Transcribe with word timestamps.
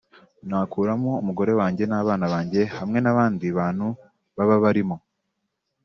Nakuramo 0.47 1.11
Umugore 1.21 1.51
wanjye 1.59 1.83
n’abana 1.87 2.25
banjye 2.33 2.61
hamwe 2.77 2.99
n’abandi 3.01 3.45
bantu 3.57 3.87
baba 4.35 4.55
barimo 4.63 4.97